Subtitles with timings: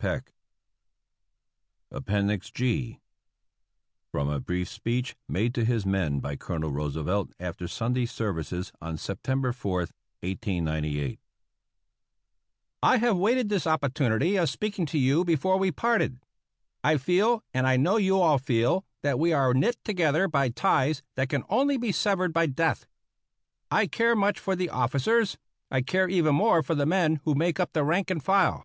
[0.00, 0.22] 3^5
[1.92, 3.00] APPENDIX G
[4.10, 8.72] [From a brief speech made to his men by Colonel Roose velt after Sunday services
[8.80, 9.80] on September 4,
[10.22, 11.18] 1898.]
[12.82, 16.18] I have waited this opportunity of speaking to you before we parted.
[16.82, 21.02] I feel, and I know you all feel, that we are knit together by ties
[21.16, 22.86] that can only be severed by death.
[23.70, 25.36] I care much for the officers;
[25.70, 28.64] I care even more for the men who make up the rank and file.